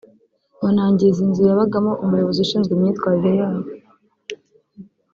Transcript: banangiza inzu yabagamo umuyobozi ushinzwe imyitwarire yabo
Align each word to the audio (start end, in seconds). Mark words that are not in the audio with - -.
banangiza 0.61 1.19
inzu 1.25 1.41
yabagamo 1.49 1.91
umuyobozi 2.03 2.39
ushinzwe 2.41 2.71
imyitwarire 2.73 3.33
yabo 3.39 3.67